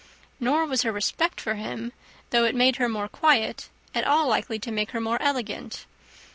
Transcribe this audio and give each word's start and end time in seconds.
Nor 0.39 0.65
was 0.65 0.81
her 0.81 0.91
respect 0.91 1.39
for 1.39 1.53
him, 1.53 1.93
though 2.31 2.43
it 2.43 2.55
made 2.55 2.77
her 2.77 2.89
more 2.89 3.07
quiet, 3.07 3.69
at 3.93 4.03
all 4.03 4.27
likely 4.27 4.57
to 4.57 4.71
make 4.71 4.89
her 4.93 4.99
more 4.99 5.21
elegant. 5.21 5.85